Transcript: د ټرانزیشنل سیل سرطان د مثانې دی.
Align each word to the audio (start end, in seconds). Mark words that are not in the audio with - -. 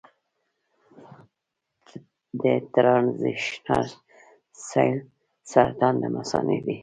د 2.41 2.43
ټرانزیشنل 2.73 3.87
سیل 4.69 4.97
سرطان 5.51 5.93
د 6.01 6.03
مثانې 6.15 6.59
دی. 6.65 6.77